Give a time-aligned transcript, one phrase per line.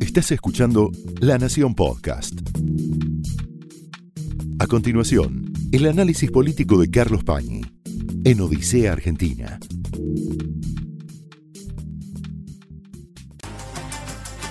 [0.00, 0.90] Estás escuchando
[1.20, 2.34] La Nación Podcast.
[4.58, 7.62] A continuación, el análisis político de Carlos Pañi
[8.24, 9.58] en Odisea Argentina.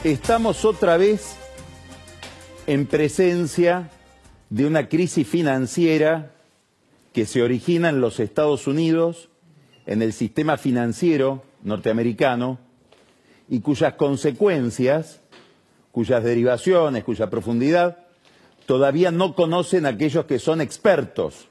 [0.04, 1.36] Estamos otra vez
[2.68, 3.90] en presencia
[4.50, 6.36] de una crisis financiera
[7.14, 9.30] que se origina en los Estados Unidos,
[9.86, 12.60] en el sistema financiero norteamericano,
[13.50, 15.22] y cuyas consecuencias,
[15.92, 17.98] cuyas derivaciones, cuya profundidad,
[18.66, 21.48] todavía no conocen aquellos que son expertos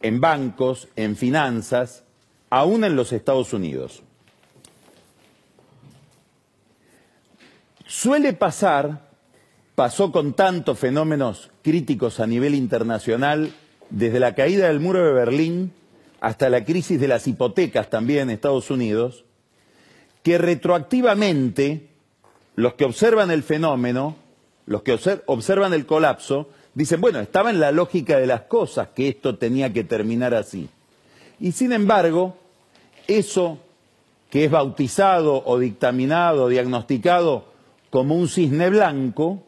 [0.00, 2.04] en bancos, en finanzas,
[2.50, 4.02] aún en los Estados Unidos.
[7.86, 9.10] Suele pasar,
[9.74, 13.52] pasó con tantos fenómenos críticos a nivel internacional,
[13.90, 15.72] desde la caída del muro de Berlín
[16.20, 19.26] hasta la crisis de las hipotecas también en Estados Unidos,
[20.22, 21.88] que retroactivamente
[22.54, 24.16] los que observan el fenómeno,
[24.66, 29.08] los que observan el colapso, dicen, bueno, estaba en la lógica de las cosas que
[29.08, 30.68] esto tenía que terminar así.
[31.40, 32.36] Y sin embargo,
[33.06, 33.58] eso
[34.30, 37.52] que es bautizado o dictaminado, diagnosticado
[37.90, 39.42] como un cisne blanco,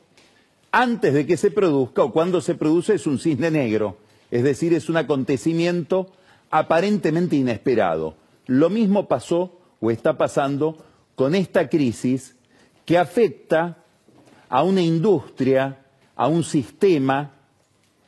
[0.72, 3.96] antes de que se produzca o cuando se produce es un cisne negro,
[4.30, 6.08] es decir, es un acontecimiento
[6.50, 8.16] aparentemente inesperado.
[8.46, 9.52] Lo mismo pasó
[9.84, 10.78] o está pasando
[11.14, 12.34] con esta crisis
[12.86, 13.76] que afecta
[14.48, 15.84] a una industria,
[16.16, 17.32] a un sistema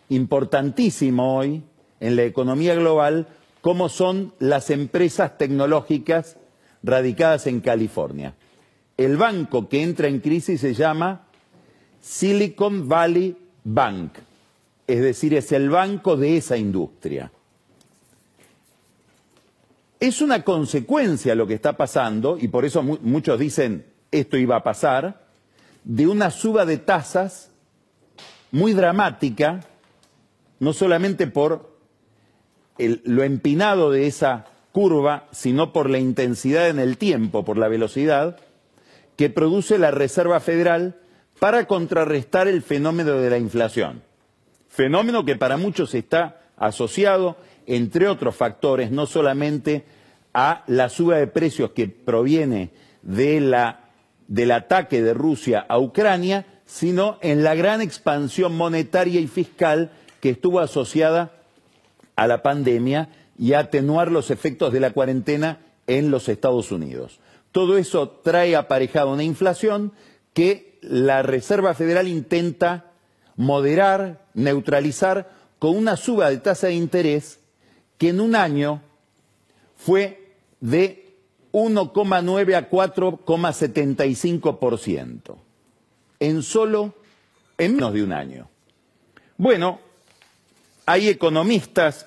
[0.08, 1.62] importantísimo hoy
[2.00, 3.28] en la economía global,
[3.60, 6.38] como son las empresas tecnológicas
[6.82, 8.34] radicadas en California.
[8.96, 11.26] El banco que entra en crisis se llama
[12.00, 14.12] Silicon Valley Bank,
[14.86, 17.30] es decir, es el banco de esa industria.
[19.98, 24.62] Es una consecuencia lo que está pasando, y por eso muchos dicen esto iba a
[24.62, 25.26] pasar,
[25.84, 27.50] de una suba de tasas
[28.50, 29.60] muy dramática,
[30.58, 31.76] no solamente por
[32.78, 38.38] lo empinado de esa curva, sino por la intensidad en el tiempo, por la velocidad,
[39.16, 40.96] que produce la Reserva Federal
[41.38, 44.02] para contrarrestar el fenómeno de la inflación.
[44.68, 49.84] Fenómeno que para muchos está asociado, entre otros factores, no solamente
[50.32, 52.70] a la suba de precios que proviene
[53.02, 53.82] de la
[54.28, 59.90] del ataque de Rusia a Ucrania, sino en la gran expansión monetaria y fiscal
[60.20, 61.32] que estuvo asociada
[62.16, 67.20] a la pandemia y a atenuar los efectos de la cuarentena en los Estados Unidos.
[67.52, 69.92] Todo eso trae aparejado una inflación
[70.32, 72.92] que la Reserva Federal intenta
[73.36, 77.40] moderar, neutralizar con una suba de tasa de interés
[77.98, 78.82] que en un año
[79.76, 81.14] fue de
[81.52, 85.36] 1,9 a 4,75%.
[86.18, 86.94] En solo,
[87.58, 88.48] en menos de un año.
[89.38, 89.80] Bueno,
[90.86, 92.06] hay economistas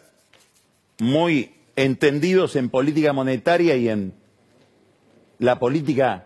[0.99, 4.13] muy entendidos en política monetaria y en
[5.37, 6.25] la política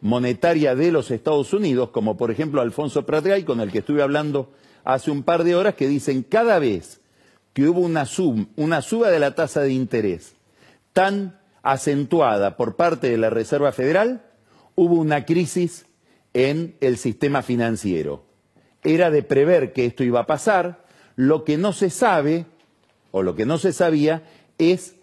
[0.00, 4.50] monetaria de los Estados Unidos, como por ejemplo Alfonso Pratgay, con el que estuve hablando
[4.84, 6.99] hace un par de horas, que dicen cada vez
[7.52, 10.34] que hubo una, suba de la tasa de interés
[10.92, 14.22] tan acentuada por parte de la Reserva Federal,
[14.74, 15.86] hubo una crisis
[16.32, 18.24] en el sistema financiero.
[18.82, 20.84] Era de prever que esto iba a pasar,
[21.16, 22.46] lo que no se sabe,
[23.10, 24.22] o lo que no se sabía,
[24.58, 24.94] es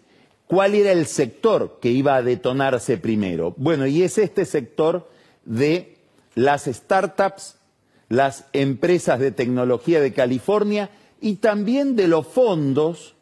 [0.46, 3.54] cuál era el sector que iba a detonarse primero.
[3.56, 5.08] Bueno, y es este sector
[5.44, 5.96] de
[6.34, 7.56] las startups,
[8.08, 13.14] las empresas de tecnología de California y también de los fondos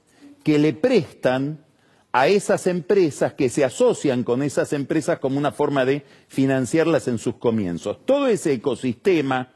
[0.42, 1.64] que le prestan
[2.12, 7.18] a esas empresas que se asocian con esas empresas como una forma de financiarlas en
[7.18, 7.98] sus comienzos.
[8.06, 9.52] Todo ese ecosistema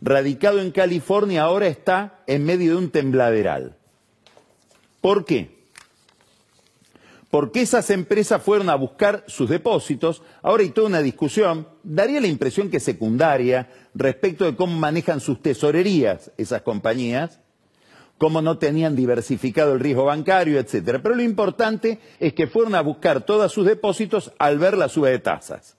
[0.00, 3.76] radicado en California ahora está en medio de un tembladeral.
[5.00, 5.58] ¿Por qué?
[7.30, 12.26] Porque esas empresas fueron a buscar sus depósitos, ahora hay toda una discusión, daría la
[12.26, 17.40] impresión que secundaria, respecto de cómo manejan sus tesorerías esas compañías,
[18.18, 21.00] cómo no tenían diversificado el riesgo bancario, etcétera.
[21.00, 25.08] Pero lo importante es que fueron a buscar todos sus depósitos al ver la suba
[25.08, 25.76] de tasas.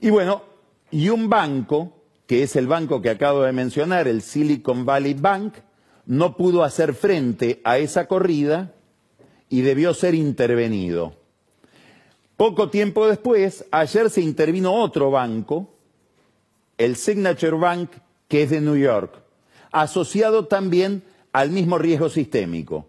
[0.00, 0.42] Y bueno,
[0.90, 5.54] y un banco, que es el banco que acabo de mencionar, el Silicon Valley Bank,
[6.06, 8.74] no pudo hacer frente a esa corrida
[9.48, 11.14] y debió ser intervenido.
[12.36, 15.74] Poco tiempo después, ayer se intervino otro banco,
[16.78, 17.90] el Signature Bank,
[18.28, 19.19] que es de New York
[19.72, 21.02] asociado también
[21.32, 22.86] al mismo riesgo sistémico.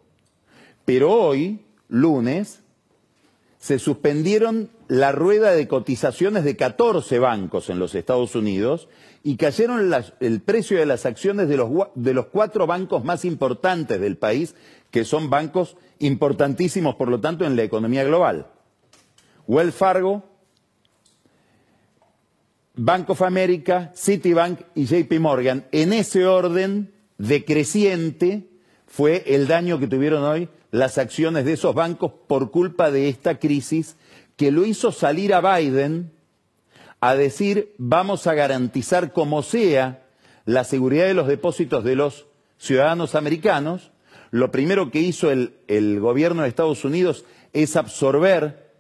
[0.85, 2.61] Pero hoy, lunes,
[3.59, 8.87] se suspendieron la rueda de cotizaciones de 14 bancos en los Estados Unidos
[9.23, 14.01] y cayeron el precio de las acciones de los, de los cuatro bancos más importantes
[14.01, 14.55] del país,
[14.89, 18.47] que son bancos importantísimos, por lo tanto, en la economía global.
[19.47, 20.23] Wells Fargo,
[22.75, 25.65] Bank of America, Citibank y JP Morgan.
[25.71, 28.47] En ese orden decreciente
[28.87, 33.39] fue el daño que tuvieron hoy las acciones de esos bancos por culpa de esta
[33.39, 33.97] crisis
[34.37, 36.11] que lo hizo salir a Biden
[37.01, 40.07] a decir vamos a garantizar como sea
[40.45, 42.27] la seguridad de los depósitos de los
[42.57, 43.91] ciudadanos americanos.
[44.29, 48.71] Lo primero que hizo el, el gobierno de Estados Unidos es absorber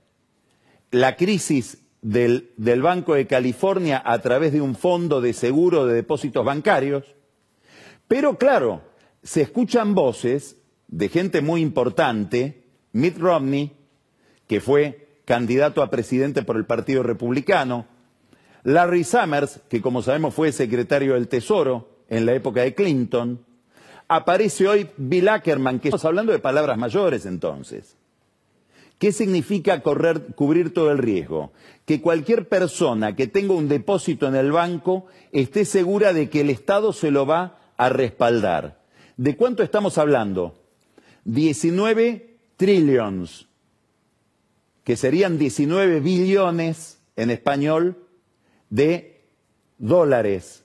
[0.91, 6.43] la crisis del, Banco de California a través de un fondo de seguro de depósitos
[6.43, 7.15] bancarios.
[8.07, 8.81] Pero claro,
[9.23, 10.57] se escuchan voces
[10.87, 13.71] de gente muy importante, Mitt Romney,
[14.47, 17.85] que fue candidato a presidente por el Partido Republicano,
[18.63, 23.45] Larry Summers, que como sabemos fue secretario del Tesoro en la época de Clinton,
[24.07, 27.95] aparece hoy Bill Ackerman, que estamos hablando de palabras mayores entonces.
[29.01, 31.53] ¿Qué significa cubrir todo el riesgo?
[31.85, 36.51] Que cualquier persona que tenga un depósito en el banco esté segura de que el
[36.51, 38.83] Estado se lo va a respaldar.
[39.17, 40.53] ¿De cuánto estamos hablando?
[41.25, 43.47] 19 trillions,
[44.83, 48.05] que serían 19 billones en español
[48.69, 49.25] de
[49.79, 50.63] dólares.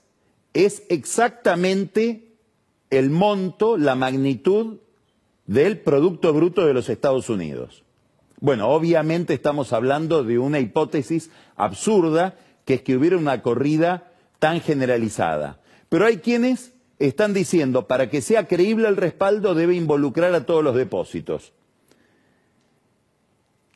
[0.53, 2.35] Es exactamente
[2.91, 4.77] el monto, la magnitud
[5.47, 7.83] del Producto Bruto de los Estados Unidos.
[8.39, 12.35] Bueno, obviamente estamos hablando de una hipótesis absurda,
[12.65, 15.59] que es que hubiera una corrida tan generalizada.
[15.89, 20.63] Pero hay quienes están diciendo, para que sea creíble el respaldo debe involucrar a todos
[20.63, 21.53] los depósitos.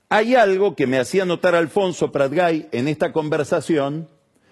[0.10, 4.10] Hay algo que me hacía notar Alfonso Pratgay en esta conversación,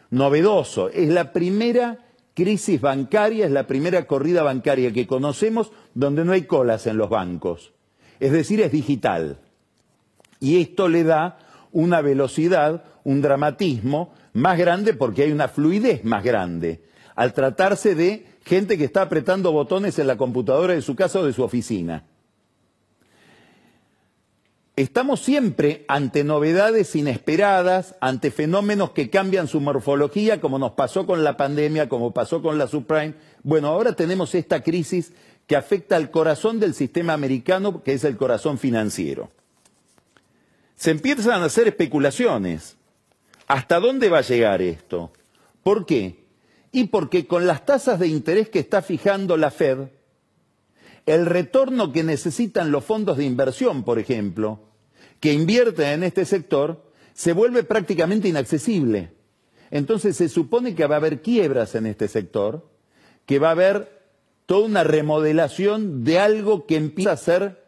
[0.10, 0.90] novedoso.
[0.90, 2.00] Es la primera
[2.34, 7.10] crisis bancaria, es la primera corrida bancaria que conocemos donde no hay colas en los
[7.10, 7.74] bancos.
[8.20, 9.40] Es decir, es digital.
[10.40, 11.38] Y esto le da
[11.72, 16.84] una velocidad, un dramatismo más grande porque hay una fluidez más grande.
[17.16, 21.26] Al tratarse de gente que está apretando botones en la computadora de su casa o
[21.26, 22.06] de su oficina.
[24.76, 31.26] Estamos siempre ante novedades inesperadas, ante fenómenos que cambian su morfología, como nos pasó con
[31.26, 33.16] la pandemia, como pasó con la subprime.
[33.44, 35.12] Bueno, ahora tenemos esta crisis
[35.48, 39.30] que afecta al corazón del sistema americano, que es el corazón financiero.
[40.80, 42.78] Se empiezan a hacer especulaciones.
[43.48, 45.12] ¿Hasta dónde va a llegar esto?
[45.62, 46.24] ¿Por qué?
[46.72, 49.90] Y porque con las tasas de interés que está fijando la Fed,
[51.06, 54.62] el retorno que necesitan los fondos de inversión, por ejemplo,
[55.20, 59.12] que invierten en este sector, se vuelve prácticamente inaccesible.
[59.72, 62.70] Entonces se supone que va a haber quiebras en este sector,
[63.26, 64.00] que va a haber
[64.46, 67.59] toda una remodelación de algo que empieza a ser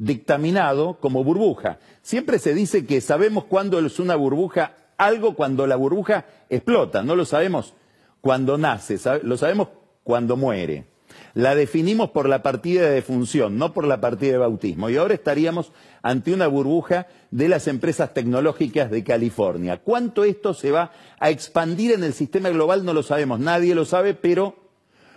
[0.00, 1.78] dictaminado como burbuja.
[2.02, 7.14] Siempre se dice que sabemos cuándo es una burbuja algo cuando la burbuja explota, no
[7.14, 7.74] lo sabemos
[8.20, 9.68] cuando nace, lo sabemos
[10.02, 10.86] cuando muere.
[11.34, 14.90] La definimos por la partida de defunción, no por la partida de bautismo.
[14.90, 19.78] Y ahora estaríamos ante una burbuja de las empresas tecnológicas de California.
[19.82, 22.84] ¿Cuánto esto se va a expandir en el sistema global?
[22.84, 24.56] No lo sabemos, nadie lo sabe, pero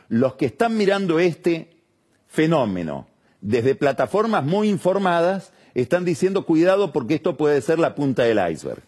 [0.07, 1.77] los que están mirando este
[2.27, 3.07] fenómeno
[3.43, 8.81] desde plataformas muy informadas están diciendo cuidado porque esto puede ser la punta del iceberg.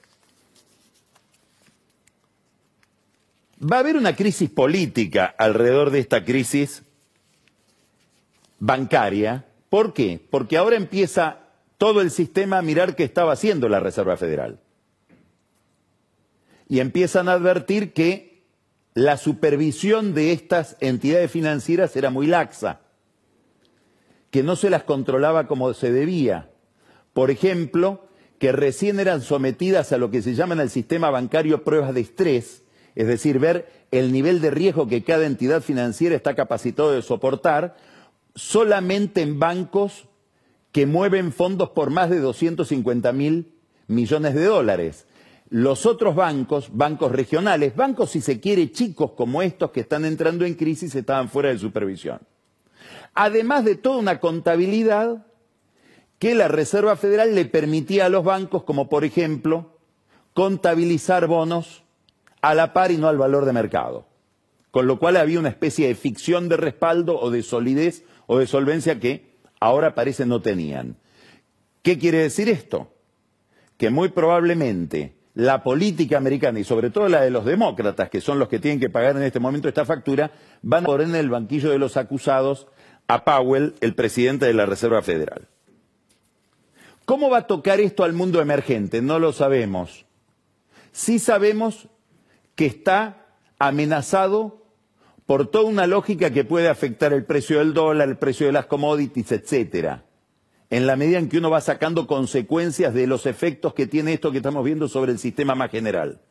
[3.61, 6.83] Va a haber una crisis política alrededor de esta crisis
[8.59, 9.45] bancaria.
[9.69, 10.25] ¿Por qué?
[10.29, 11.39] Porque ahora empieza
[11.77, 14.59] todo el sistema a mirar qué estaba haciendo la Reserva Federal.
[16.69, 18.45] Y empiezan a advertir que
[18.93, 22.79] la supervisión de estas entidades financieras era muy laxa,
[24.35, 26.49] que no se las controlaba como se debía.
[27.13, 28.01] Por ejemplo,
[28.37, 32.01] que recién eran sometidas a lo que se llama en el sistema bancario pruebas de
[32.01, 32.63] estrés,
[32.95, 37.77] es decir, ver el nivel de riesgo que cada entidad financiera está capacitado de soportar,
[38.35, 40.09] solamente en bancos
[40.73, 43.53] que mueven fondos por más de 250 mil
[43.87, 45.07] millones de dólares.
[45.49, 50.43] Los otros bancos, bancos regionales, bancos si se quiere chicos como estos que están entrando
[50.43, 52.19] en crisis, estaban fuera de supervisión.
[53.13, 55.25] Además de toda una contabilidad
[56.19, 59.77] que la Reserva Federal le permitía a los bancos, como por ejemplo,
[60.33, 61.83] contabilizar bonos
[62.41, 64.07] a la par y no al valor de mercado.
[64.71, 68.47] Con lo cual había una especie de ficción de respaldo o de solidez o de
[68.47, 70.97] solvencia que ahora parece no tenían.
[71.81, 72.91] ¿Qué quiere decir esto?
[73.77, 78.39] que muy probablemente la política americana y sobre todo la de los demócratas, que son
[78.39, 81.29] los que tienen que pagar en este momento esta factura, van a poner en el
[81.29, 82.67] banquillo de los acusados
[83.07, 85.47] a Powell, el presidente de la Reserva Federal.
[87.05, 89.01] ¿Cómo va a tocar esto al mundo emergente?
[89.01, 90.05] No lo sabemos.
[90.91, 91.87] Sí sabemos
[92.55, 93.27] que está
[93.59, 94.63] amenazado
[95.25, 98.65] por toda una lógica que puede afectar el precio del dólar, el precio de las
[98.65, 100.03] commodities, etcétera,
[100.69, 104.31] en la medida en que uno va sacando consecuencias de los efectos que tiene esto
[104.31, 106.21] que estamos viendo sobre el sistema más general.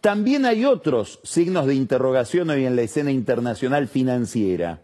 [0.00, 4.82] También hay otros signos de interrogación hoy en la escena internacional financiera.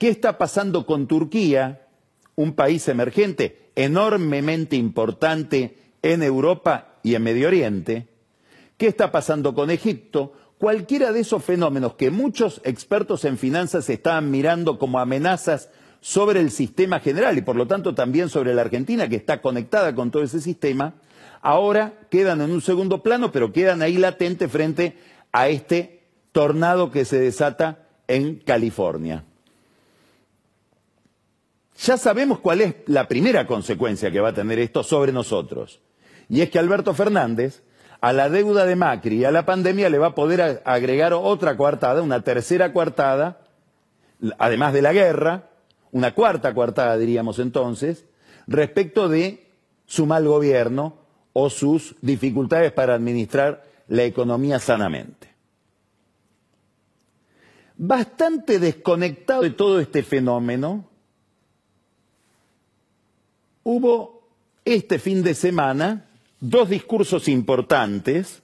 [0.00, 1.86] ¿Qué está pasando con Turquía,
[2.34, 8.08] un país emergente enormemente importante en Europa y en Medio Oriente?
[8.78, 10.32] ¿Qué está pasando con Egipto?
[10.56, 15.68] Cualquiera de esos fenómenos que muchos expertos en finanzas estaban mirando como amenazas
[16.00, 19.94] sobre el sistema general y por lo tanto también sobre la Argentina que está conectada
[19.94, 20.94] con todo ese sistema,
[21.42, 24.96] ahora quedan en un segundo plano, pero quedan ahí latentes frente
[25.30, 29.26] a este tornado que se desata en California.
[31.82, 35.80] Ya sabemos cuál es la primera consecuencia que va a tener esto sobre nosotros.
[36.28, 37.62] Y es que Alberto Fernández
[38.00, 41.56] a la deuda de Macri y a la pandemia le va a poder agregar otra
[41.56, 43.42] coartada, una tercera coartada,
[44.38, 45.50] además de la guerra,
[45.92, 48.06] una cuarta coartada diríamos entonces,
[48.46, 49.50] respecto de
[49.86, 50.98] su mal gobierno
[51.32, 55.28] o sus dificultades para administrar la economía sanamente.
[57.76, 60.89] Bastante desconectado de todo este fenómeno,
[63.62, 64.28] hubo
[64.64, 66.06] este fin de semana
[66.40, 68.42] dos discursos importantes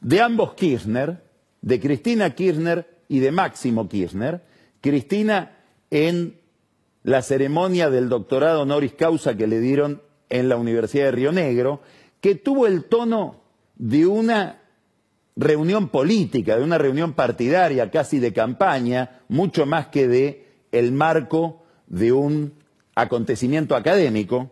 [0.00, 1.22] de ambos Kirchner,
[1.60, 4.42] de Cristina Kirchner y de Máximo Kirchner.
[4.80, 5.58] Cristina
[5.90, 6.40] en
[7.04, 11.82] la ceremonia del doctorado honoris causa que le dieron en la Universidad de Río Negro,
[12.20, 13.42] que tuvo el tono
[13.76, 14.60] de una
[15.36, 21.64] reunión política, de una reunión partidaria, casi de campaña, mucho más que de el marco
[21.86, 22.61] de un
[22.94, 24.50] acontecimiento académico,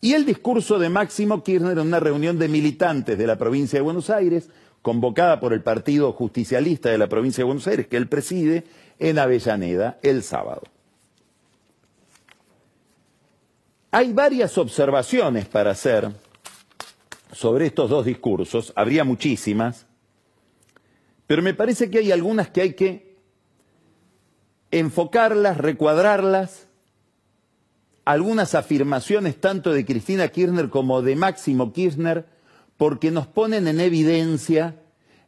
[0.00, 3.84] y el discurso de Máximo Kirchner en una reunión de militantes de la provincia de
[3.84, 4.50] Buenos Aires,
[4.82, 8.64] convocada por el Partido Justicialista de la provincia de Buenos Aires, que él preside,
[8.98, 10.62] en Avellaneda el sábado.
[13.90, 16.10] Hay varias observaciones para hacer
[17.32, 19.86] sobre estos dos discursos, habría muchísimas,
[21.26, 23.16] pero me parece que hay algunas que hay que
[24.70, 26.68] enfocarlas, recuadrarlas
[28.04, 32.26] algunas afirmaciones tanto de Cristina Kirchner como de Máximo Kirchner
[32.76, 34.76] porque nos ponen en evidencia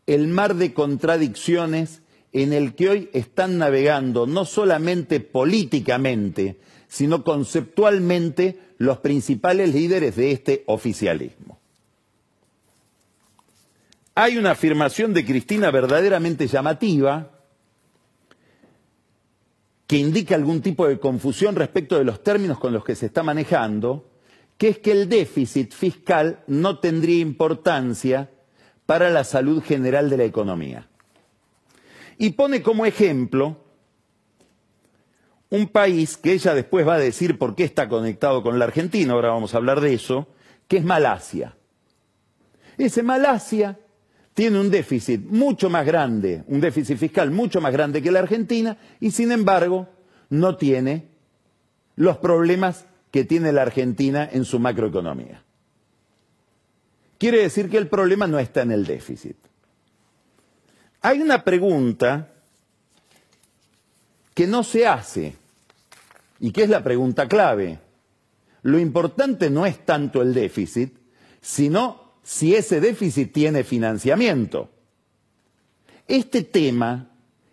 [0.07, 2.03] el mar de contradicciones
[2.33, 10.33] en el que hoy están navegando no solamente políticamente, sino conceptualmente los principales líderes de
[10.33, 11.61] este oficialismo.
[14.17, 17.34] Hay una afirmación de Cristina verdaderamente llamativa,
[19.87, 23.23] que indica algún tipo de confusión respecto de los términos con los que se está
[23.23, 24.11] manejando,
[24.57, 28.31] que es que el déficit fiscal no tendría importancia
[28.87, 30.89] para la salud general de la economía.
[32.19, 33.59] Y pone como ejemplo
[35.51, 39.13] un país que ella después va a decir por qué está conectado con la Argentina,
[39.13, 40.29] ahora vamos a hablar de eso,
[40.69, 41.57] que es Malasia.
[42.79, 43.79] Ese Malasia
[44.35, 48.77] tiene un déficit mucho más grande, un déficit fiscal mucho más grande que la Argentina
[49.01, 49.89] y sin embargo
[50.29, 51.09] no tiene
[51.95, 55.43] los problemas que tiene la Argentina en su macroeconomía.
[57.17, 59.37] Quiere decir que el problema no está en el déficit.
[61.01, 62.33] Hay una pregunta
[64.35, 65.37] que no se hace
[66.41, 67.79] y que es la pregunta clave.
[68.63, 70.99] Lo importante no es tanto el déficit,
[71.41, 74.71] sino si ese déficit tiene financiamiento.
[76.09, 77.11] Este tema,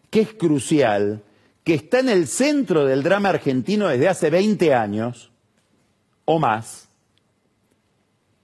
[0.09, 1.21] que es crucial,
[1.63, 5.31] que está en el centro del drama argentino desde hace 20 años
[6.25, 6.87] o más,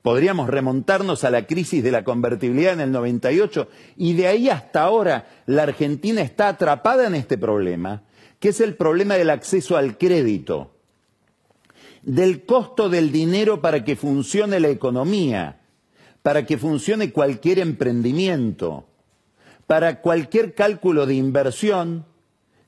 [0.01, 4.83] podríamos remontarnos a la crisis de la convertibilidad en el 98 y de ahí hasta
[4.83, 8.03] ahora la Argentina está atrapada en este problema,
[8.39, 10.75] que es el problema del acceso al crédito,
[12.03, 15.61] del costo del dinero para que funcione la economía
[16.27, 18.85] para que funcione cualquier emprendimiento,
[19.65, 22.05] para cualquier cálculo de inversión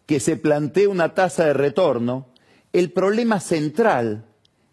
[0.06, 2.30] que se plantee una tasa de retorno,
[2.72, 4.24] el problema central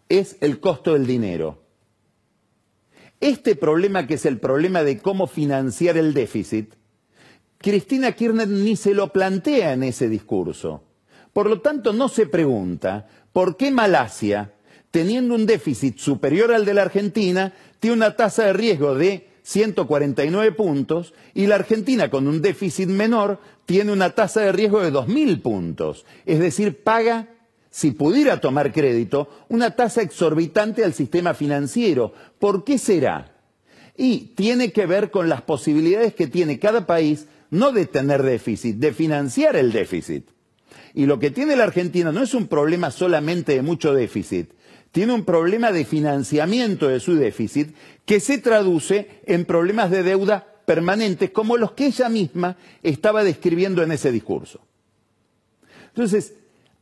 [0.07, 1.61] es el costo del dinero.
[3.19, 6.73] Este problema, que es el problema de cómo financiar el déficit,
[7.57, 10.81] Cristina Kirchner ni se lo plantea en ese discurso.
[11.33, 14.53] Por lo tanto, no se pregunta por qué Malasia
[14.91, 20.51] teniendo un déficit superior al de la Argentina, tiene una tasa de riesgo de 149
[20.51, 25.41] puntos y la Argentina con un déficit menor tiene una tasa de riesgo de 2.000
[25.41, 26.05] puntos.
[26.25, 27.29] Es decir, paga,
[27.69, 32.13] si pudiera tomar crédito, una tasa exorbitante al sistema financiero.
[32.39, 33.35] ¿Por qué será?
[33.95, 38.77] Y tiene que ver con las posibilidades que tiene cada país no de tener déficit,
[38.77, 40.29] de financiar el déficit.
[40.93, 44.51] Y lo que tiene la Argentina no es un problema solamente de mucho déficit,
[44.91, 47.75] tiene un problema de financiamiento de su déficit
[48.05, 53.83] que se traduce en problemas de deuda permanentes como los que ella misma estaba describiendo
[53.83, 54.59] en ese discurso.
[55.89, 56.33] Entonces,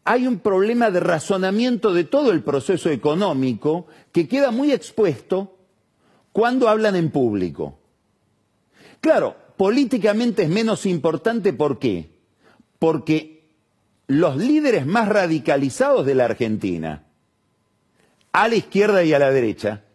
[0.04, 5.58] hay un problema de razonamiento de todo el proceso económico que queda muy expuesto
[6.32, 7.80] cuando hablan en público.
[9.02, 12.10] Claro, políticamente es menos importante, ¿por qué?
[12.78, 13.52] Porque
[14.08, 17.05] los líderes más radicalizados de la Argentina,
[18.36, 19.86] a la izquierda y a la derecha,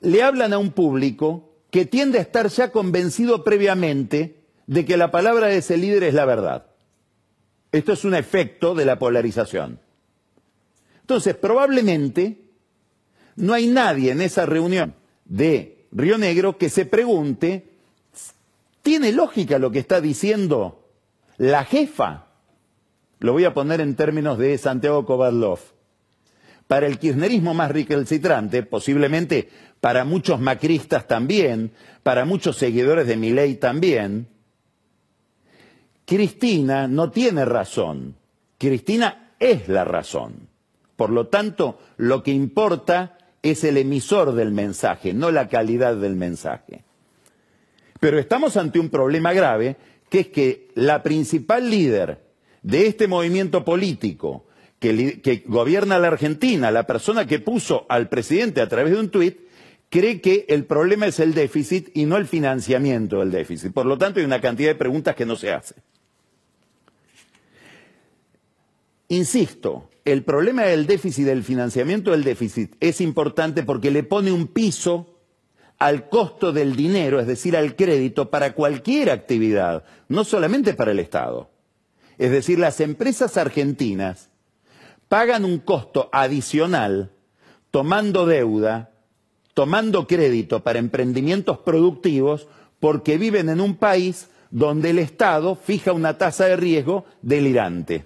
[0.00, 5.10] le hablan a un público que tiende a estar ya convencido previamente de que la
[5.10, 6.68] palabra de ese líder es la verdad.
[7.70, 9.78] Esto es un efecto de la polarización.
[11.02, 12.48] Entonces, probablemente
[13.36, 14.94] no hay nadie en esa reunión
[15.26, 17.74] de Río Negro que se pregunte,
[18.80, 20.88] ¿tiene lógica lo que está diciendo
[21.36, 22.28] la jefa?
[23.18, 25.60] Lo voy a poner en términos de Santiago Kovadlov
[26.70, 29.48] para el kirchnerismo más recalcitrante, posiblemente
[29.80, 31.72] para muchos macristas también,
[32.04, 34.28] para muchos seguidores de Milei también,
[36.04, 38.14] Cristina no tiene razón.
[38.56, 40.46] Cristina es la razón.
[40.94, 46.14] Por lo tanto, lo que importa es el emisor del mensaje, no la calidad del
[46.14, 46.84] mensaje.
[47.98, 49.76] Pero estamos ante un problema grave,
[50.08, 52.20] que es que la principal líder
[52.62, 54.44] de este movimiento político,
[54.80, 59.38] que, gobierna la Argentina, la persona que puso al presidente a través de un tuit,
[59.90, 63.72] cree que el problema es el déficit y no el financiamiento del déficit.
[63.72, 65.82] Por lo tanto, hay una cantidad de preguntas que no se hacen.
[69.08, 74.46] Insisto, el problema del déficit, del financiamiento del déficit, es importante porque le pone un
[74.46, 75.18] piso
[75.78, 81.00] al costo del dinero, es decir, al crédito para cualquier actividad, no solamente para el
[81.00, 81.50] Estado.
[82.18, 84.29] Es decir, las empresas argentinas
[85.10, 87.10] pagan un costo adicional
[87.72, 88.92] tomando deuda,
[89.54, 92.46] tomando crédito para emprendimientos productivos,
[92.78, 98.04] porque viven en un país donde el Estado fija una tasa de riesgo delirante.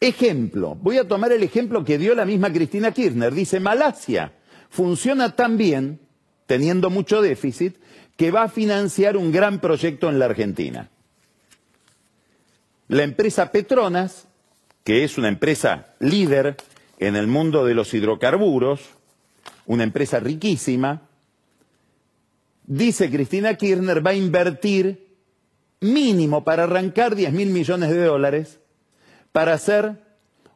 [0.00, 3.32] Ejemplo, voy a tomar el ejemplo que dio la misma Cristina Kirchner.
[3.32, 4.32] Dice, Malasia
[4.68, 6.00] funciona tan bien,
[6.46, 7.76] teniendo mucho déficit,
[8.16, 10.90] que va a financiar un gran proyecto en la Argentina.
[12.90, 14.26] La empresa Petronas,
[14.82, 16.56] que es una empresa líder
[16.98, 18.80] en el mundo de los hidrocarburos,
[19.66, 21.02] una empresa riquísima,
[22.66, 25.06] dice Cristina Kirchner, va a invertir
[25.78, 28.58] mínimo para arrancar 10 mil millones de dólares
[29.30, 30.00] para hacer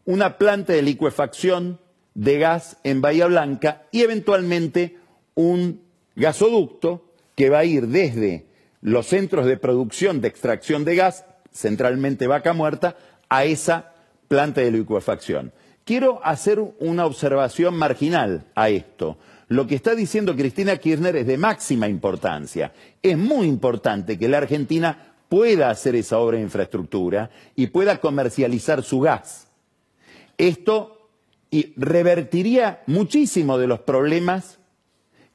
[0.05, 1.79] una planta de licuefacción
[2.15, 4.99] de gas en Bahía Blanca y eventualmente
[5.37, 5.83] un
[6.17, 8.47] gasoducto que va a ir desde
[8.81, 12.97] los centros de producción de extracción de gas centralmente vaca muerta,
[13.29, 13.93] a esa
[14.29, 15.53] planta de licuefacción.
[15.85, 19.17] Quiero hacer una observación marginal a esto.
[19.49, 22.73] Lo que está diciendo Cristina Kirchner es de máxima importancia.
[23.03, 28.83] Es muy importante que la Argentina pueda hacer esa obra de infraestructura y pueda comercializar
[28.83, 29.49] su gas.
[30.39, 31.11] Esto
[31.77, 34.59] revertiría muchísimo de los problemas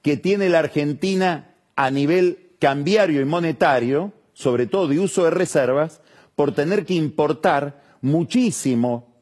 [0.02, 6.02] que tiene la Argentina a nivel cambiario y monetario, sobre todo de uso de reservas,
[6.40, 9.14] por tener que importar muchísimo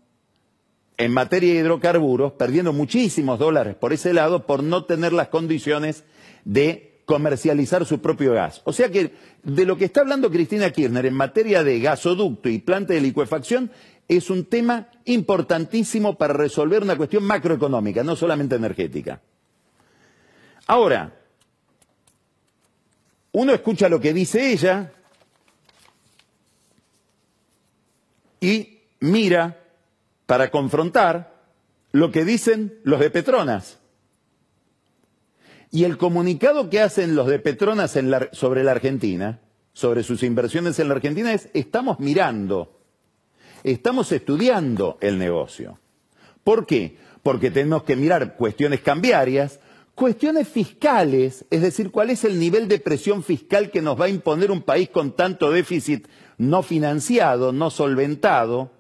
[0.98, 6.04] en materia de hidrocarburos, perdiendo muchísimos dólares por ese lado por no tener las condiciones
[6.46, 8.62] de comercializar su propio gas.
[8.66, 12.60] O sea que de lo que está hablando Cristina Kirchner en materia de gasoducto y
[12.60, 13.72] planta de licuefacción
[14.08, 19.22] es un tema importantísimo para resolver una cuestión macroeconómica, no solamente energética.
[20.68, 21.18] Ahora,
[23.32, 24.94] uno escucha lo que dice ella,
[28.40, 29.64] y mira
[30.26, 31.38] para confrontar
[31.92, 33.80] lo que dicen los de Petronas.
[35.72, 37.98] Y el comunicado que hacen los de Petronas
[38.32, 39.40] sobre la Argentina,
[39.74, 42.80] sobre sus inversiones en la Argentina, es estamos mirando,
[43.64, 45.80] estamos estudiando el negocio.
[46.44, 46.98] ¿Por qué?
[47.24, 49.60] Porque tenemos que mirar cuestiones cambiarias,
[49.96, 54.10] cuestiones fiscales, es decir, cuál es el nivel de presión fiscal que nos va a
[54.10, 58.72] imponer un país con tanto déficit no financiado, no solventado.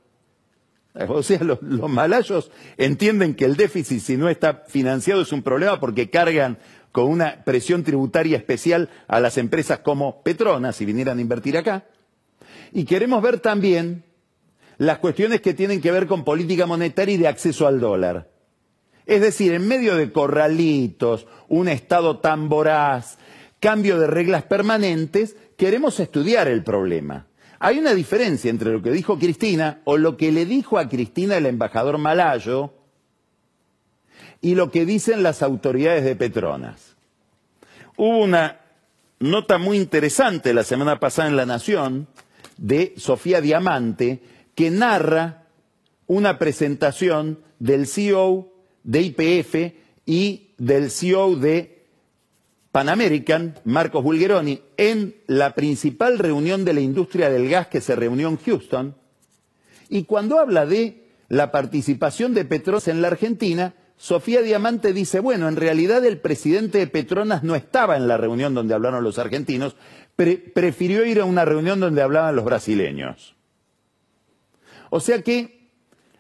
[1.09, 5.43] O sea, los, los, malayos entienden que el déficit, si no está financiado, es un
[5.43, 6.57] problema porque cargan
[6.91, 11.85] con una presión tributaria especial a las empresas como Petronas, si vinieran a invertir acá.
[12.71, 14.03] Y queremos ver también
[14.77, 18.29] las cuestiones que tienen que ver con política monetaria y de acceso al dólar.
[19.05, 23.17] Es decir, en medio de corralitos, un Estado tan voraz,
[23.59, 27.27] cambio de reglas permanentes, queremos estudiar el problema.
[27.59, 31.37] Hay una diferencia entre lo que dijo Cristina o lo que le dijo a Cristina
[31.37, 32.73] el embajador malayo
[34.41, 36.95] y lo que dicen las autoridades de Petronas.
[37.95, 38.59] Hubo una
[39.19, 42.07] nota muy interesante la semana pasada en La Nación
[42.57, 44.21] de Sofía Diamante
[44.53, 45.45] que narra
[46.05, 49.55] una presentación del CEO de IPF
[50.05, 51.76] y del CEO de
[52.71, 57.95] Pan American, Marcos Bulgeroni, en la principal reunión de la industria del gas que se
[57.95, 58.95] reunió en Houston,
[59.89, 65.47] y cuando habla de la participación de Petronas en la Argentina, Sofía Diamante dice, bueno,
[65.47, 69.75] en realidad el presidente de Petronas no estaba en la reunión donde hablaron los argentinos,
[70.15, 73.35] pre prefirió ir a una reunión donde hablaban los brasileños.
[74.89, 75.71] O sea que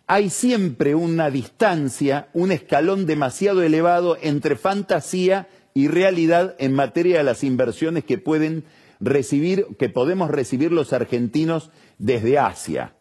[0.07, 7.23] hay siempre una distancia, un escalón demasiado elevado entre fantasía y realidad en materia de
[7.23, 8.63] las inversiones que pueden
[8.99, 12.95] recibir, que podemos recibir los argentinos desde Asia,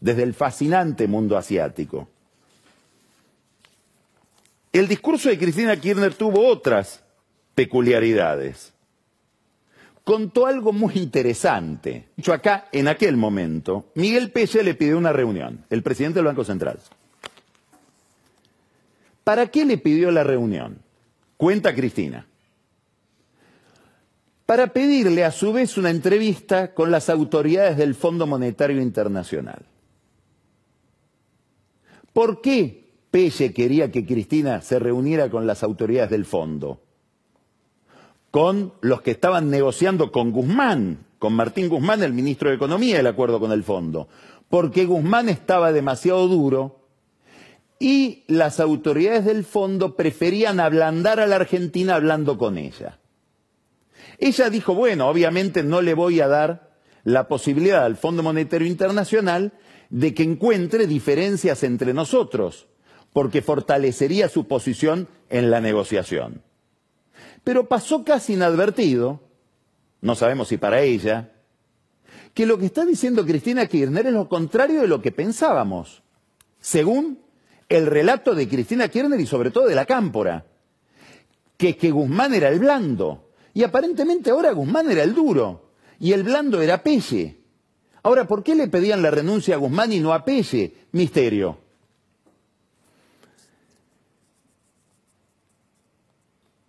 [0.00, 2.08] desde el fascinante mundo asiático.
[4.72, 7.04] El discurso de Cristina Kirchner tuvo otras
[7.54, 8.72] peculiaridades.
[10.02, 12.08] Contó algo muy interesante.
[12.16, 16.42] Dicho acá, en aquel momento, Miguel Pelle le pidió una reunión, el presidente del Banco
[16.42, 16.80] Central.
[19.22, 20.87] ¿Para qué le pidió la reunión?
[21.38, 22.26] Cuenta Cristina.
[24.44, 29.64] Para pedirle a su vez una entrevista con las autoridades del Fondo Monetario Internacional.
[32.12, 36.80] ¿Por qué Pelle quería que Cristina se reuniera con las autoridades del fondo?
[38.32, 43.06] Con los que estaban negociando con Guzmán, con Martín Guzmán, el ministro de Economía, el
[43.06, 44.08] acuerdo con el fondo.
[44.48, 46.77] Porque Guzmán estaba demasiado duro
[47.78, 52.98] y las autoridades del fondo preferían ablandar a la Argentina hablando con ella.
[54.18, 56.70] Ella dijo, bueno, obviamente no le voy a dar
[57.04, 59.52] la posibilidad al Fondo Monetario Internacional
[59.90, 62.66] de que encuentre diferencias entre nosotros,
[63.12, 66.42] porque fortalecería su posición en la negociación.
[67.44, 69.20] Pero pasó casi inadvertido,
[70.00, 71.32] no sabemos si para ella,
[72.34, 76.02] que lo que está diciendo Cristina Kirchner es lo contrario de lo que pensábamos,
[76.60, 77.20] según
[77.68, 80.46] el relato de Cristina Kirchner y sobre todo de la Cámpora,
[81.56, 86.22] que, que Guzmán era el blando, y aparentemente ahora Guzmán era el duro, y el
[86.22, 87.36] blando era Pelle.
[88.02, 90.74] Ahora, ¿por qué le pedían la renuncia a Guzmán y no a Pelle?
[90.92, 91.58] Misterio.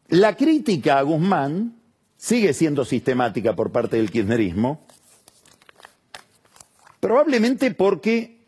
[0.09, 1.79] La crítica a Guzmán
[2.17, 4.87] sigue siendo sistemática por parte del kirchnerismo,
[6.99, 8.38] probablemente porque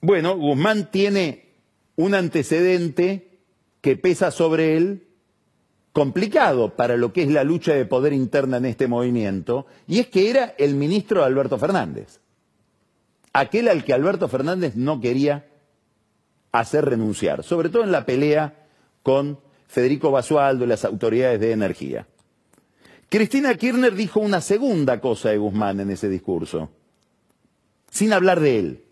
[0.00, 1.48] bueno, Guzmán tiene
[1.96, 3.40] un antecedente
[3.80, 5.08] que pesa sobre él
[5.92, 10.06] complicado para lo que es la lucha de poder interna en este movimiento, y es
[10.06, 12.20] que era el ministro Alberto Fernández,
[13.32, 15.46] aquel al que Alberto Fernández no quería
[16.52, 18.66] hacer renunciar, sobre todo en la pelea
[19.02, 22.06] con Federico Basualdo y las autoridades de energía.
[23.08, 26.70] Cristina Kirchner dijo una segunda cosa de Guzmán en ese discurso,
[27.90, 28.84] sin hablar de él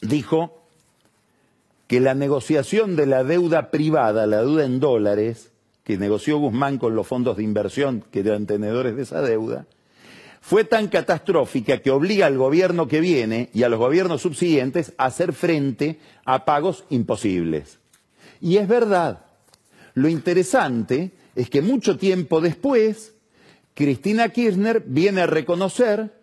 [0.00, 0.62] dijo
[1.86, 5.50] que la negociación de la deuda privada, la deuda en dólares,
[5.84, 9.66] que negoció Guzmán con los fondos de inversión que eran tenedores de esa deuda,
[10.40, 15.06] fue tan catastrófica que obliga al gobierno que viene y a los gobiernos subsiguientes a
[15.06, 17.78] hacer frente a pagos imposibles.
[18.40, 19.24] Y es verdad.
[19.94, 23.14] Lo interesante es que mucho tiempo después,
[23.74, 26.17] Cristina Kirchner viene a reconocer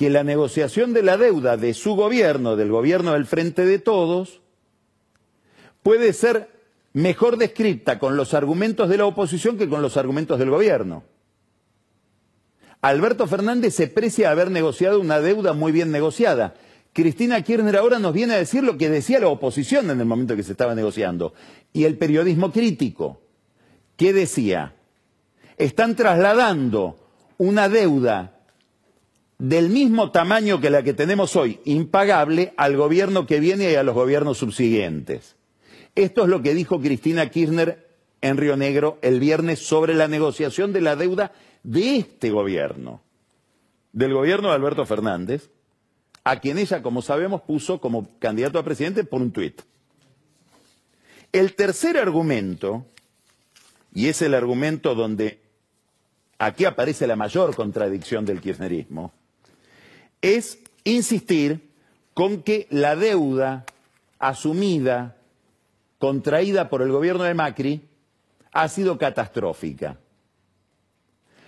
[0.00, 4.40] que la negociación de la deuda de su gobierno, del gobierno del Frente de Todos,
[5.82, 6.48] puede ser
[6.94, 11.04] mejor descrita con los argumentos de la oposición que con los argumentos del gobierno.
[12.80, 16.54] Alberto Fernández se precia haber negociado una deuda muy bien negociada.
[16.94, 20.34] Cristina Kirchner ahora nos viene a decir lo que decía la oposición en el momento
[20.34, 21.34] que se estaba negociando.
[21.74, 23.20] Y el periodismo crítico,
[23.98, 24.72] ¿qué decía?
[25.58, 26.96] Están trasladando
[27.36, 28.39] una deuda
[29.40, 33.82] del mismo tamaño que la que tenemos hoy, impagable, al gobierno que viene y a
[33.82, 35.34] los gobiernos subsiguientes.
[35.94, 37.88] Esto es lo que dijo Cristina Kirchner
[38.20, 43.00] en Río Negro el viernes sobre la negociación de la deuda de este gobierno,
[43.94, 45.48] del gobierno de Alberto Fernández,
[46.22, 49.62] a quien ella, como sabemos, puso como candidato a presidente por un tuit.
[51.32, 52.84] El tercer argumento,
[53.94, 55.40] y es el argumento donde
[56.38, 59.14] aquí aparece la mayor contradicción del kirchnerismo,
[60.22, 61.70] es insistir
[62.14, 63.64] con que la deuda
[64.18, 65.16] asumida,
[65.98, 67.88] contraída por el gobierno de Macri,
[68.52, 69.98] ha sido catastrófica.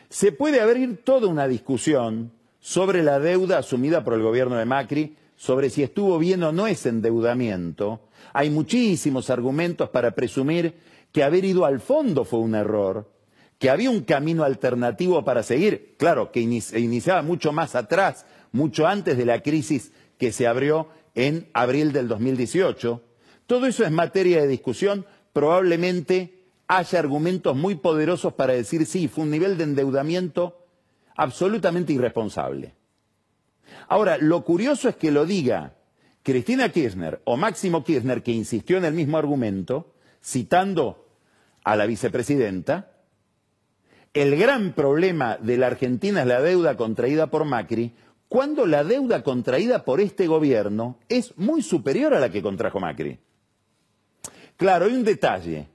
[0.08, 5.16] Se puede abrir toda una discusión sobre la deuda asumida por el gobierno de Macri,
[5.37, 8.00] sobre si estuvo bien o no ese endeudamiento.
[8.32, 10.74] Hay muchísimos argumentos para presumir
[11.11, 13.11] que haber ido al fondo fue un error,
[13.58, 19.16] que había un camino alternativo para seguir, claro, que iniciaba mucho más atrás, mucho antes
[19.16, 23.02] de la crisis que se abrió en abril del 2018.
[23.46, 29.24] Todo eso es materia de discusión, probablemente haya argumentos muy poderosos para decir sí, fue
[29.24, 30.64] un nivel de endeudamiento
[31.16, 32.74] absolutamente irresponsable.
[33.88, 35.74] Ahora, lo curioso es que lo diga
[36.22, 41.08] Cristina Kirchner o Máximo Kirchner, que insistió en el mismo argumento, citando
[41.64, 42.92] a la vicepresidenta,
[44.14, 47.94] el gran problema de la Argentina es la deuda contraída por Macri,
[48.33, 53.18] cuando la deuda contraída por este gobierno es muy superior a la que contrajo Macri.
[54.57, 55.68] Claro, hay un detalle.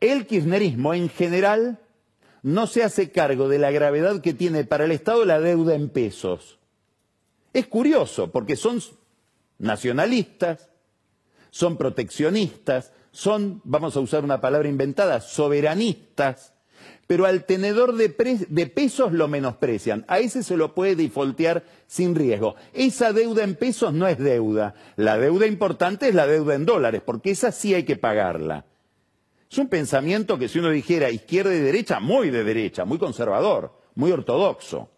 [0.00, 1.78] El kirchnerismo en general
[2.42, 5.88] no se hace cargo de la gravedad que tiene para el Estado la deuda en
[5.88, 6.58] pesos.
[7.54, 8.78] Es curioso, porque son
[9.56, 10.68] nacionalistas,
[11.48, 16.52] son proteccionistas, son, vamos a usar una palabra inventada, soberanistas,
[17.08, 20.04] pero al tenedor de, pesos lo menosprecian.
[20.08, 22.54] A ese se lo puede defaultear sin riesgo.
[22.74, 24.74] Esa deuda en pesos no es deuda.
[24.96, 28.66] La deuda importante es la deuda en dólares, porque esa sí hay que pagarla.
[29.50, 33.72] Es un pensamiento que si uno dijera izquierda y derecha, muy de derecha, muy conservador,
[33.94, 34.90] muy ortodoxo.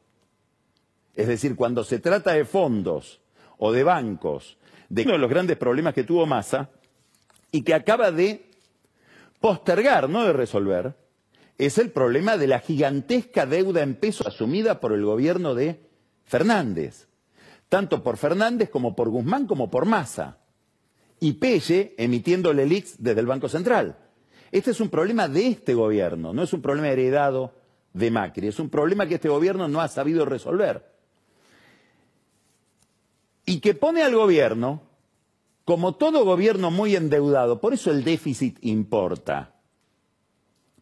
[1.14, 3.20] Es decir, cuando se trata de fondos
[3.56, 6.70] o de bancos, de uno de los grandes problemas que tuvo Massa
[7.52, 8.50] y que acaba de
[9.38, 10.96] postergar, no de resolver,
[11.66, 15.78] es el problema de la gigantesca deuda en pesos asumida por el gobierno de
[16.24, 17.06] Fernández,
[17.68, 20.38] tanto por Fernández como por Guzmán como por Massa,
[21.20, 23.98] y Pelle emitiendo el ELIX desde el Banco Central.
[24.50, 27.52] Este es un problema de este gobierno, no es un problema heredado
[27.92, 30.90] de Macri, es un problema que este gobierno no ha sabido resolver.
[33.44, 34.80] Y que pone al gobierno,
[35.66, 39.59] como todo gobierno muy endeudado, por eso el déficit importa,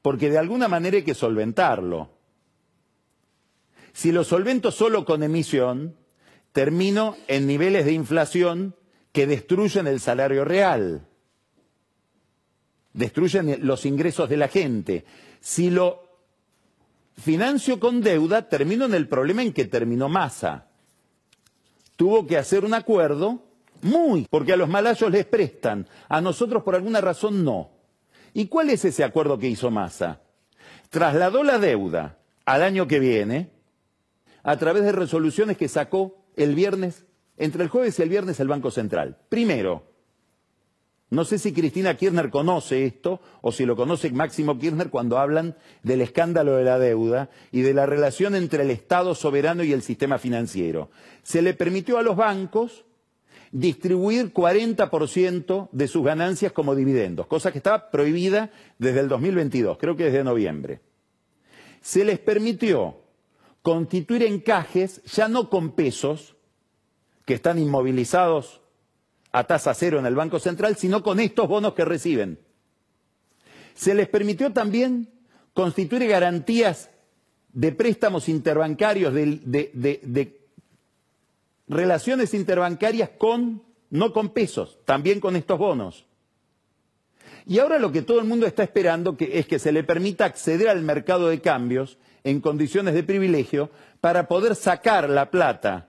[0.09, 2.09] porque de alguna manera hay que solventarlo.
[3.93, 5.99] Si lo solvento solo con emisión,
[6.53, 8.75] termino en niveles de inflación
[9.13, 11.07] que destruyen el salario real
[12.95, 15.05] destruyen los ingresos de la gente.
[15.41, 16.09] Si lo
[17.19, 20.69] financio con deuda, termino en el problema en que terminó Massa.
[21.97, 23.45] Tuvo que hacer un acuerdo
[23.83, 27.78] muy, porque a los malayos les prestan, a nosotros por alguna razón no.
[28.35, 30.21] ¿Y cuál es ese acuerdo que hizo Massa?
[30.91, 33.51] Trasladó la deuda al año que viene
[34.43, 37.05] a través de resoluciones que sacó el viernes,
[37.37, 39.19] entre el jueves y el viernes el Banco Central.
[39.29, 39.85] Primero,
[41.11, 45.57] no sé si Cristina Kirchner conoce esto o si lo conoce Máximo Kirchner cuando hablan
[45.83, 49.83] del escándalo de la deuda y de la relación entre el Estado soberano y el
[49.83, 50.91] sistema financiero.
[51.23, 52.85] Se le permitió a los bancos
[53.53, 59.97] distribuir 40% de sus ganancias como dividendos, cosa que estaba prohibida desde el 2022, creo
[59.97, 60.81] que desde noviembre.
[61.81, 62.97] Se les permitió
[63.63, 66.37] constituir encajes ya no con pesos,
[67.25, 68.63] que están inmovilizados
[69.33, 72.39] a tasa cero en el Banco Central, sino con estos bonos que reciben.
[73.75, 75.11] Se les permitió también
[75.53, 76.89] constituir garantías
[77.53, 80.38] de préstamos interbancarios, de,
[81.69, 86.07] relaciones interbancarias con, no con pesos, también con estos bonos.
[87.47, 90.69] Y ahora lo que todo el mundo está esperando es que se le permita acceder
[90.69, 95.89] al mercado de cambios en condiciones de privilegio para poder sacar la plata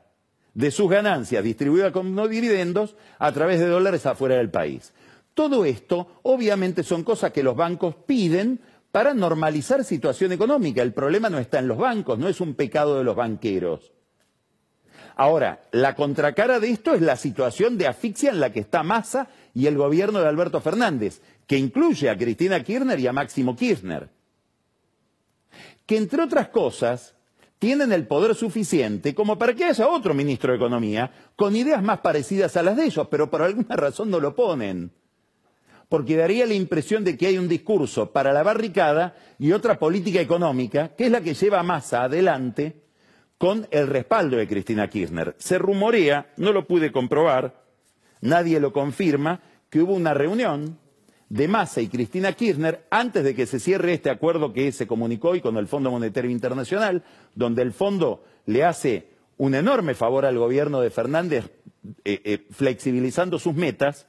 [0.54, 4.94] de sus ganancias distribuidas como dividendos a través de dólares afuera del país.
[5.34, 8.60] Todo esto, obviamente, son cosas que los bancos piden
[8.92, 10.82] para normalizar situación económica.
[10.82, 13.92] El problema no está en los bancos, no es un pecado de los banqueros.
[15.20, 19.28] Ahora, la contracara de esto es la situación de asfixia en la que está Massa
[19.54, 24.08] y el gobierno de Alberto Fernández, que incluye a Cristina Kirchner y a Máximo Kirchner.
[25.86, 27.16] Que entre otras cosas,
[27.58, 32.00] tienen el poder suficiente como para que haya otro ministro de Economía con ideas más
[32.00, 34.94] parecidas a las de ellos, pero por alguna razón no lo ponen.
[35.90, 40.22] Porque daría la impresión de que hay un discurso para la barricada y otra política
[40.22, 42.88] económica, que es la que lleva a Massa adelante
[43.40, 45.34] con el respaldo de Cristina Kirchner.
[45.40, 47.64] Se rumorea, no lo pude comprobar,
[48.22, 50.78] nadie lo confirma, que hubo una reunión
[51.30, 55.30] de Massa y Cristina Kirchner antes de que se cierre este acuerdo que se comunicó
[55.30, 60.38] hoy con el Fondo Monetario Internacional, donde el fondo le hace un enorme favor al
[60.38, 61.46] gobierno de Fernández
[62.04, 64.08] eh, eh, flexibilizando sus metas,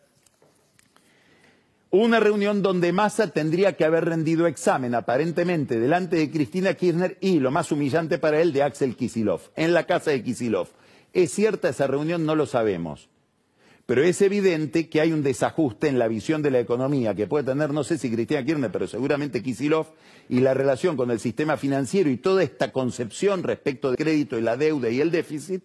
[1.90, 7.40] una reunión donde Massa tendría que haber rendido examen aparentemente delante de Cristina Kirchner y,
[7.40, 10.68] lo más humillante para él, de Axel Kisilov, en la casa de Kisilov.
[11.12, 12.24] ¿Es cierta esa reunión?
[12.24, 13.08] No lo sabemos.
[13.86, 17.42] Pero es evidente que hay un desajuste en la visión de la economía que puede
[17.42, 19.88] tener, no sé si Cristina Kirchner, pero seguramente Kisilov,
[20.28, 24.42] y la relación con el sistema financiero y toda esta concepción respecto del crédito y
[24.42, 25.64] la deuda y el déficit,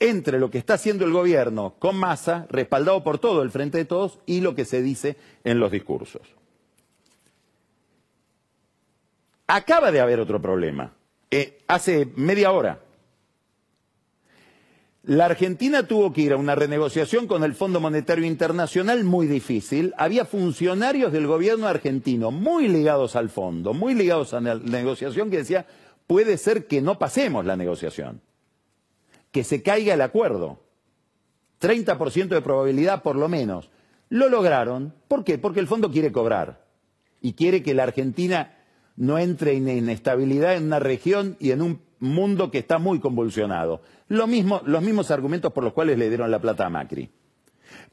[0.00, 3.84] entre lo que está haciendo el gobierno con masa, respaldado por todo el Frente de
[3.84, 6.22] Todos, y lo que se dice en los discursos.
[9.46, 10.92] Acaba de haber otro problema.
[11.30, 12.80] Eh, hace media hora
[15.06, 19.92] la Argentina tuvo que ir a una renegociación con el Fondo Monetario Internacional muy difícil.
[19.98, 25.36] Había funcionarios del gobierno argentino muy ligados al fondo, muy ligados a la negociación que
[25.38, 25.66] decía,
[26.06, 28.22] puede ser que no pasemos la negociación,
[29.34, 30.60] que se caiga el acuerdo.
[31.60, 33.68] 30% de probabilidad por lo menos.
[34.08, 34.94] Lo lograron.
[35.08, 35.38] ¿Por qué?
[35.38, 36.64] Porque el fondo quiere cobrar
[37.20, 38.56] y quiere que la Argentina
[38.94, 43.82] no entre en inestabilidad en una región y en un mundo que está muy convulsionado.
[44.06, 47.10] Los mismos argumentos por los cuales le dieron la plata a Macri.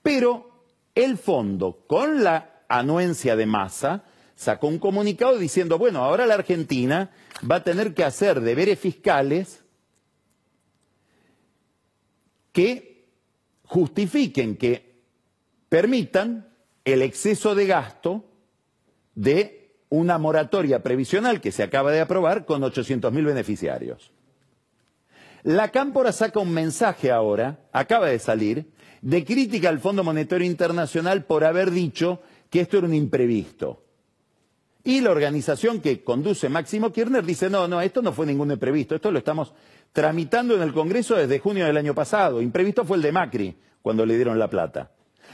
[0.03, 4.03] Pero el fondo, con la anuencia de masa,
[4.35, 7.09] sacó un comunicado diciendo, bueno, ahora la Argentina
[7.49, 9.60] va a tener que hacer deberes fiscales
[12.51, 13.07] que
[13.63, 15.01] justifiquen, que
[15.69, 16.49] permitan
[16.83, 18.25] el exceso de gasto
[19.15, 24.11] de una moratoria previsional que se acaba de aprobar con 800.000 beneficiarios.
[25.43, 31.25] La Cámpora saca un mensaje ahora, acaba de salir, de crítica al Fondo Monetario Internacional
[31.25, 33.83] por haber dicho que esto era un imprevisto.
[34.83, 38.95] Y la organización que conduce Máximo Kirchner dice, no, no, esto no fue ningún imprevisto,
[38.95, 39.53] esto lo estamos
[39.93, 42.41] tramitando en el Congreso desde junio del año pasado.
[42.41, 44.91] Imprevisto fue el de Macri, cuando le dieron la plata.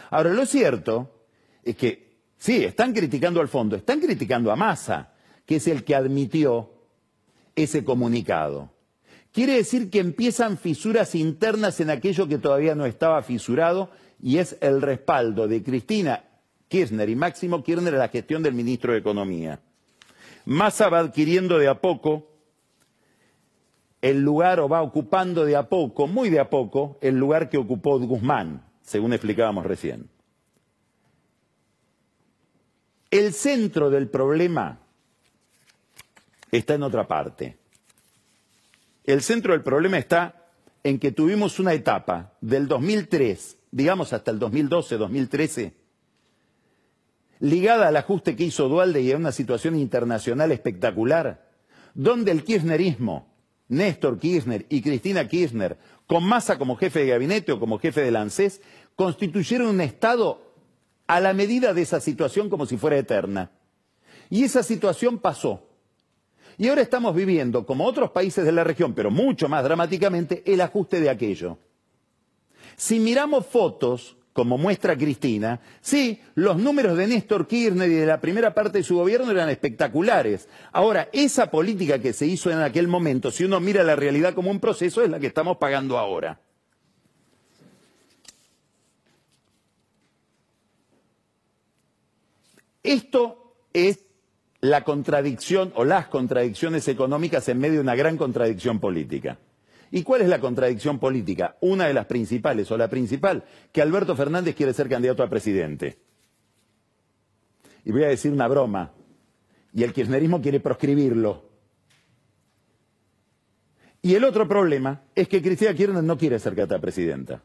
[0.10, 1.26] Ahora, lo cierto
[1.64, 5.14] es que Sí, están criticando al fondo, están criticando a Massa,
[5.46, 6.72] que es el que admitió
[7.56, 8.72] ese comunicado.
[9.32, 13.90] Quiere decir que empiezan fisuras internas en aquello que todavía no estaba fisurado
[14.22, 16.24] y es el respaldo de Cristina
[16.68, 19.60] Kirchner y Máximo Kirchner a la gestión del ministro de Economía.
[20.46, 22.30] Massa va adquiriendo de a poco
[24.02, 27.58] el lugar o va ocupando de a poco, muy de a poco, el lugar que
[27.58, 30.10] ocupó Guzmán, según explicábamos recién.
[33.10, 34.80] El centro del problema
[36.52, 37.58] está en otra parte.
[39.06, 40.48] El centro del problema está
[40.84, 45.74] en que tuvimos una etapa del 2003, digamos hasta el 2012, 2013,
[47.40, 51.50] ligada al ajuste que hizo Dualde y a una situación internacional espectacular,
[51.94, 53.28] donde el kirchnerismo,
[53.70, 58.16] Néstor Kirchner y Cristina Kirchner, con Massa como jefe de gabinete o como jefe del
[58.16, 58.62] ANSES,
[58.96, 60.42] constituyeron un Estado
[61.08, 63.52] a la medida de esa situación como si fuera eterna.
[64.30, 65.64] Y esa situación pasó.
[66.58, 70.60] Y ahora estamos viviendo, como otros países de la región, pero mucho más dramáticamente, el
[70.62, 71.60] ajuste de aquello.
[72.76, 78.22] Si miramos fotos, como muestra Cristina, sí, los números de Néstor Kirchner y de la
[78.22, 80.48] primera parte de su gobierno eran espectaculares.
[80.74, 84.52] Ahora, esa política que se hizo en aquel momento, si uno mira la realidad como
[84.52, 86.40] un proceso, es la que estamos pagando ahora.
[92.84, 94.06] Esto es
[94.62, 99.40] la contradicción o las contradicciones económicas en medio de una gran contradicción política.
[99.92, 101.58] ¿Y cuál es la contradicción política?
[101.62, 105.98] Una de las principales, o la principal, que Alberto Fernández quiere ser candidato a presidente.
[107.86, 108.92] Y voy a decir una broma.
[109.74, 111.50] Y el kirchnerismo quiere proscribirlo.
[114.02, 117.44] Y el otro problema es que Cristina Kirchner no quiere ser candidata a presidenta.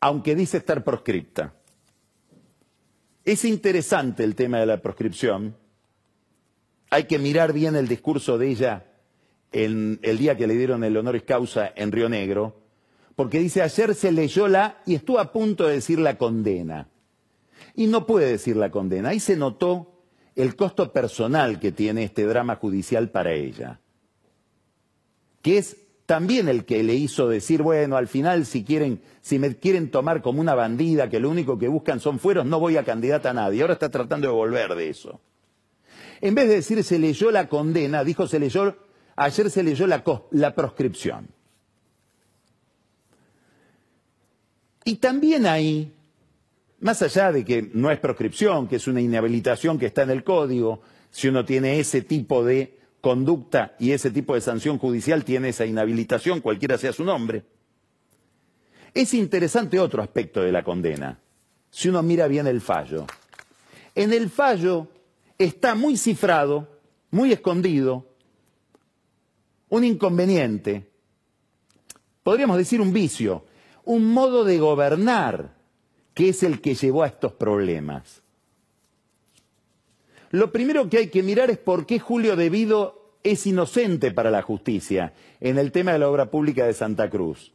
[0.00, 1.54] Aunque dice estar proscripta.
[3.24, 5.56] Es interesante el tema de la proscripción.
[6.90, 8.93] Hay que mirar bien el discurso de ella
[9.54, 12.60] el día que le dieron el honoris causa en Río Negro,
[13.16, 16.88] porque dice, ayer se leyó la y estuvo a punto de decir la condena.
[17.76, 19.10] Y no puede decir la condena.
[19.10, 20.02] Ahí se notó
[20.34, 23.80] el costo personal que tiene este drama judicial para ella,
[25.42, 25.76] que es
[26.06, 30.20] también el que le hizo decir, bueno, al final si quieren, si me quieren tomar
[30.20, 33.34] como una bandida, que lo único que buscan son fueros, no voy a candidata a
[33.34, 33.62] nadie.
[33.62, 35.20] Ahora está tratando de volver de eso.
[36.20, 38.76] En vez de decir se leyó la condena, dijo se leyó
[39.16, 41.28] ayer se leyó la, proscripción.
[44.84, 45.92] Y también ahí,
[46.80, 50.24] más allá de que no es proscripción, que es una inhabilitación que está en el
[50.24, 55.50] código, si uno tiene ese tipo de conducta y ese tipo de sanción judicial, tiene
[55.50, 57.44] esa inhabilitación, cualquiera sea su nombre.
[58.92, 61.18] Es interesante otro aspecto de la condena,
[61.70, 63.06] si uno mira bien el fallo.
[63.94, 64.88] En el fallo
[65.38, 66.68] está muy cifrado,
[67.10, 68.13] muy escondido,
[69.74, 70.88] un inconveniente,
[72.22, 73.44] podríamos decir un vicio,
[73.84, 75.54] un modo de gobernar
[76.14, 78.22] que es el que llevó a estos problemas.
[80.30, 84.42] Lo primero que hay que mirar es por qué Julio Devido es inocente para la
[84.42, 87.52] justicia en el tema de la obra pública de Santa Cruz.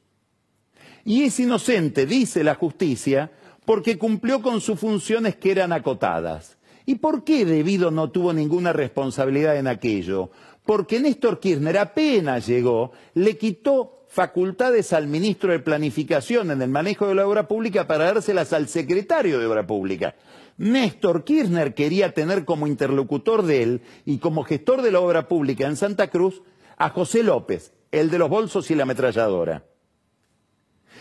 [1.05, 3.31] Y es inocente, dice la justicia,
[3.65, 6.57] porque cumplió con sus funciones que eran acotadas.
[6.85, 10.31] ¿Y por qué Devido no tuvo ninguna responsabilidad en aquello?
[10.69, 17.07] Porque Néstor Kirchner apenas llegó, le quitó facultades al ministro de Planificación en el manejo
[17.07, 20.13] de la obra pública para dárselas al secretario de Obra Pública.
[20.59, 25.65] Néstor Kirchner quería tener como interlocutor de él y como gestor de la obra pública
[25.65, 26.43] en Santa Cruz
[26.77, 29.65] a José López, el de los bolsos y la ametralladora.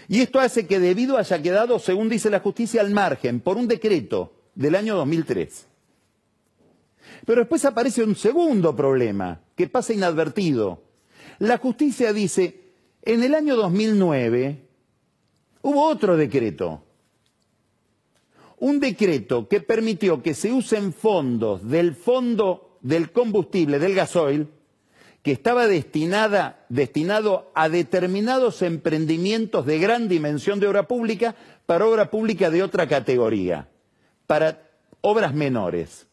[0.08, 3.68] Y esto hace que debido haya quedado, según dice la justicia, al margen por un
[3.68, 5.66] decreto del año 2003.
[7.24, 10.82] Pero después aparece un segundo problema que pasa inadvertido.
[11.38, 14.66] La justicia dice, en el año 2009
[15.62, 16.82] hubo otro decreto,
[18.58, 24.48] un decreto que permitió que se usen fondos del fondo del combustible, del gasoil,
[25.22, 31.36] que estaba destinada, destinado a determinados emprendimientos de gran dimensión de obra pública
[31.66, 33.68] para obra pública de otra categoría,
[34.26, 34.70] para
[35.02, 36.07] obras menores.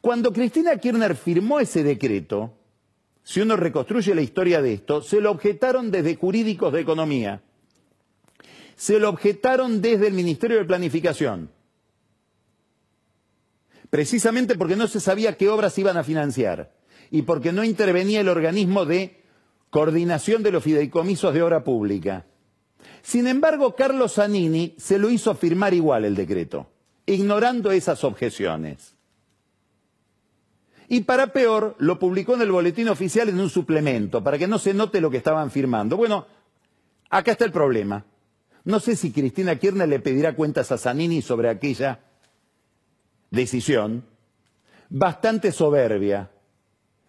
[0.00, 2.54] Cuando Cristina Kirchner firmó ese decreto,
[3.22, 7.42] si uno reconstruye la historia de esto, se lo objetaron desde jurídicos de economía,
[8.76, 11.50] se lo objetaron desde el Ministerio de Planificación,
[13.90, 16.72] precisamente porque no se sabía qué obras iban a financiar
[17.10, 19.22] y porque no intervenía el organismo de
[19.68, 22.24] coordinación de los fideicomisos de obra pública.
[23.02, 26.70] Sin embargo, Carlos Zanini se lo hizo firmar igual el decreto,
[27.04, 28.96] ignorando esas objeciones.
[30.92, 34.58] Y para peor, lo publicó en el boletín oficial en un suplemento, para que no
[34.58, 35.96] se note lo que estaban firmando.
[35.96, 36.26] Bueno,
[37.08, 38.04] acá está el problema.
[38.64, 42.00] No sé si Cristina Kirchner le pedirá cuentas a Zanini sobre aquella
[43.30, 44.04] decisión,
[44.88, 46.32] bastante soberbia,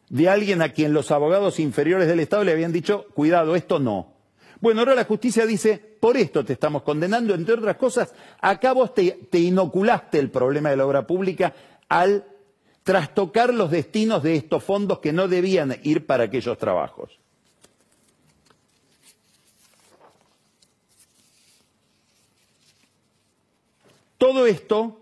[0.10, 4.14] de alguien a quien los abogados inferiores del Estado le habían dicho, cuidado, esto no.
[4.60, 8.94] Bueno, ahora la justicia dice, por esto te estamos condenando, entre otras cosas, acá vos
[8.94, 11.56] te, te inoculaste el problema de la obra pública
[11.90, 12.31] al
[12.84, 17.20] trastocar los destinos de estos fondos que no debían ir para aquellos trabajos.
[24.18, 25.02] Todo esto,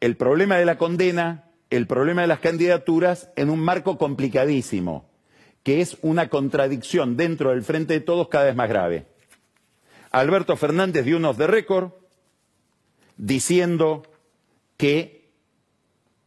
[0.00, 5.08] el problema de la condena, el problema de las candidaturas, en un marco complicadísimo,
[5.62, 9.06] que es una contradicción dentro del Frente de Todos cada vez más grave.
[10.10, 11.92] Alberto Fernández dio unos de récord
[13.16, 14.02] diciendo
[14.76, 15.23] que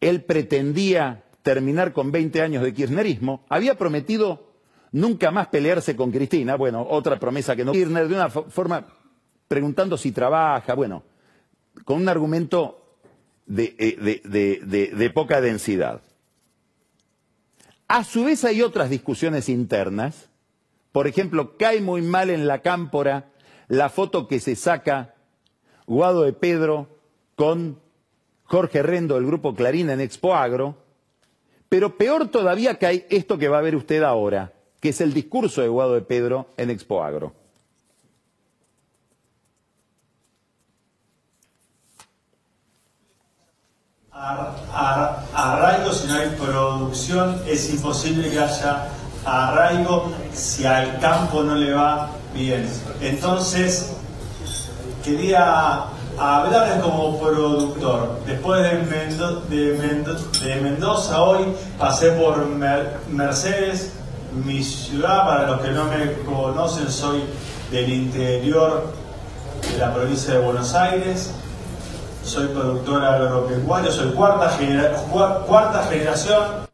[0.02, 4.54] él pretendía terminar con 20 años de kirchnerismo, había prometido
[4.92, 7.72] nunca más pelearse con Cristina, bueno, otra promesa que no.
[7.72, 8.86] Kirchner de una forma
[9.48, 11.04] preguntando si trabaja, bueno,
[11.86, 12.98] con un argumento
[13.56, 16.02] eh, de, de poca densidad.
[17.88, 20.30] A su vez hay otras discusiones internas,
[20.92, 23.32] por ejemplo, cae muy mal en la cámpora
[23.68, 25.16] la foto que se saca
[25.86, 26.90] Guado de Pedro
[27.36, 27.80] con
[28.48, 30.76] Jorge Rendo del Grupo Clarín en Expo Agro,
[31.68, 35.14] pero peor todavía que hay esto que va a ver usted ahora, que es el
[35.14, 37.34] discurso de Guado de Pedro en Expo Agro.
[45.34, 48.88] arraigo si no hay producción, es imposible que haya
[49.26, 52.68] arraigo si al campo no le va bien.
[53.02, 53.94] Entonces,
[55.04, 55.86] quería
[56.18, 58.20] hablar como productor.
[58.26, 61.46] Después de, Mendoza hoy
[61.78, 62.46] pasé por
[63.10, 63.94] Mercedes,
[64.46, 67.22] mi ciudad, para los que no me conocen, soy
[67.72, 68.92] del interior
[69.72, 71.34] de la provincia de Buenos Aires.
[72.24, 74.58] Soy productor agropecuario, soy cuarta,
[75.48, 76.68] cuarta generación.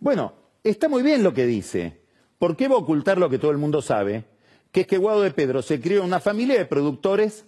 [0.00, 0.32] Bueno,
[0.64, 2.02] está muy bien lo que dice.
[2.38, 4.24] ¿Por qué va a ocultar lo que todo el mundo sabe?
[4.72, 7.44] Que es que Guado de Pedro se crió en una familia de productores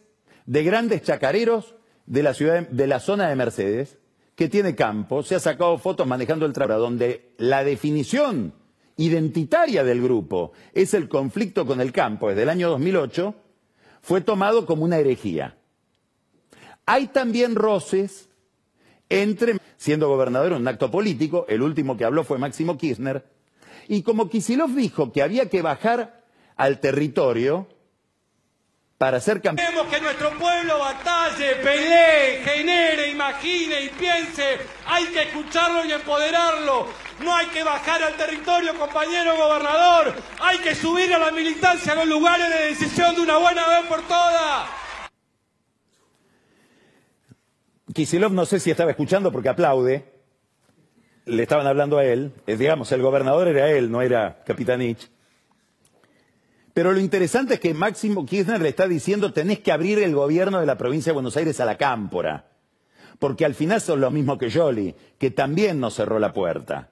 [0.46, 1.74] de grandes chacareros
[2.06, 3.98] de la, ciudad, de la zona de Mercedes,
[4.34, 8.54] que tiene campo, se ha sacado fotos manejando el trabajo, donde la definición
[8.96, 13.34] identitaria del grupo es el conflicto con el campo desde el año 2008,
[14.02, 15.56] fue tomado como una herejía.
[16.84, 18.28] Hay también roces
[19.08, 23.26] entre, siendo gobernador en un acto político, el último que habló fue Máximo Kirchner,
[23.88, 26.24] y como Kisilov dijo que había que bajar
[26.56, 27.68] al territorio
[28.98, 29.68] para ser campeón.
[29.68, 34.58] Queremos que nuestro pueblo batalle, pelee, genere, imagine y piense.
[34.86, 36.86] Hay que escucharlo y empoderarlo.
[37.22, 40.14] No hay que bajar al territorio, compañero gobernador.
[40.40, 43.86] Hay que subir a la militancia a los lugares de decisión de una buena vez
[43.86, 44.68] por todas.
[47.92, 50.12] Kisilov no sé si estaba escuchando porque aplaude.
[51.24, 52.32] Le estaban hablando a él.
[52.46, 55.10] Eh, digamos, el gobernador era él, no era Capitanich.
[56.76, 60.60] Pero lo interesante es que Máximo Kirchner le está diciendo tenés que abrir el gobierno
[60.60, 62.50] de la provincia de Buenos Aires a la cámpora.
[63.18, 66.90] Porque al final son lo mismo que Jolly, que también nos cerró la puerta.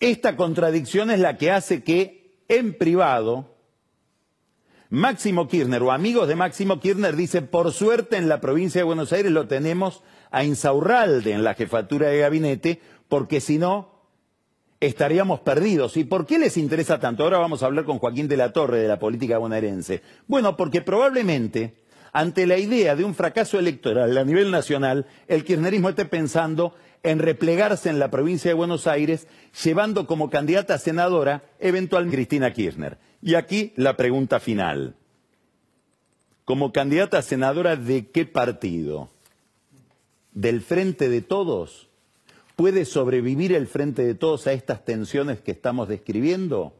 [0.00, 3.56] Esta contradicción es la que hace que en privado
[4.90, 9.14] Máximo Kirchner o amigos de Máximo Kirchner dicen, por suerte en la provincia de Buenos
[9.14, 13.91] Aires lo tenemos a Insaurralde en la jefatura de gabinete, porque si no,
[14.82, 15.96] estaríamos perdidos.
[15.96, 17.22] ¿Y por qué les interesa tanto?
[17.22, 20.02] Ahora vamos a hablar con Joaquín de la Torre de la política bonaerense.
[20.26, 21.76] Bueno, porque probablemente
[22.12, 26.74] ante la idea de un fracaso electoral a nivel nacional, el kirchnerismo esté pensando
[27.04, 29.28] en replegarse en la provincia de Buenos Aires,
[29.64, 32.98] llevando como candidata a senadora eventualmente Cristina Kirchner.
[33.22, 34.96] Y aquí la pregunta final.
[36.44, 39.10] Como candidata a senadora de qué partido?
[40.32, 41.88] ¿Del Frente de Todos?
[42.56, 46.74] ¿Puede sobrevivir el frente de todos a estas tensiones que estamos describiendo?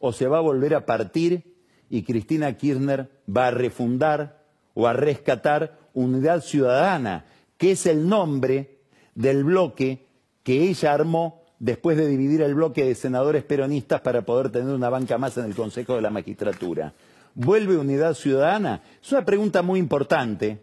[0.00, 1.54] ¿O se va a volver a partir
[1.88, 4.44] y Cristina Kirchner va a refundar
[4.74, 8.78] o a rescatar Unidad Ciudadana, que es el nombre
[9.14, 10.06] del bloque
[10.42, 14.90] que ella armó después de dividir el bloque de senadores peronistas para poder tener una
[14.90, 16.92] banca más en el Consejo de la Magistratura?
[17.36, 18.82] ¿Vuelve Unidad Ciudadana?
[19.00, 20.60] Es una pregunta muy importante.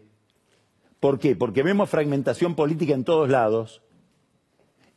[1.00, 1.34] ¿Por qué?
[1.34, 3.80] Porque vemos fragmentación política en todos lados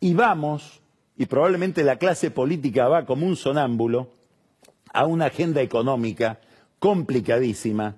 [0.05, 0.83] y vamos,
[1.17, 4.11] y probablemente la clase política va como un sonámbulo,
[4.93, 6.39] a una agenda económica
[6.77, 7.95] complicadísima,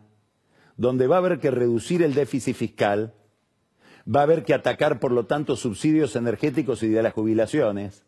[0.78, 3.14] donde va a haber que reducir el déficit fiscal,
[4.08, 8.06] va a haber que atacar, por lo tanto, subsidios energéticos y de las jubilaciones,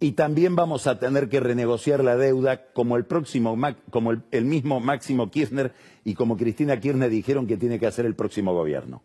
[0.00, 3.56] y también vamos a tener que renegociar la deuda como el próximo
[3.90, 5.72] como el, mismo Máximo Kirchner
[6.02, 9.04] y como Cristina Kirchner dijeron que tiene que hacer el próximo gobierno.